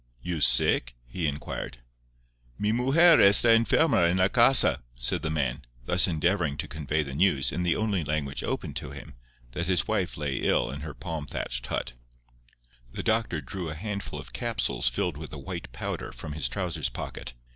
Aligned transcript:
"You 0.23 0.41
sick?" 0.41 0.95
he 1.05 1.27
inquired. 1.27 1.77
"Mi 2.57 2.71
mujer 2.71 3.17
está 3.17 3.55
enferma 3.55 4.09
en 4.09 4.17
la 4.17 4.29
casa," 4.29 4.81
said 4.95 5.21
the 5.21 5.29
man, 5.29 5.63
thus 5.85 6.07
endeavouring 6.07 6.57
to 6.57 6.67
convey 6.67 7.03
the 7.03 7.13
news, 7.13 7.51
in 7.51 7.61
the 7.61 7.75
only 7.75 8.03
language 8.03 8.43
open 8.43 8.73
to 8.73 8.89
him, 8.89 9.13
that 9.51 9.67
his 9.67 9.87
wife 9.87 10.17
lay 10.17 10.37
ill 10.37 10.71
in 10.71 10.81
her 10.81 10.95
palm 10.95 11.27
thatched 11.27 11.67
hut. 11.67 11.93
The 12.91 13.03
doctor 13.03 13.41
drew 13.41 13.69
a 13.69 13.75
handful 13.75 14.19
of 14.19 14.33
capsules 14.33 14.89
filled 14.89 15.17
with 15.17 15.31
a 15.33 15.37
white 15.37 15.71
powder 15.71 16.11
from 16.11 16.31
his 16.33 16.49
trousers 16.49 16.89
pocket. 16.89 17.35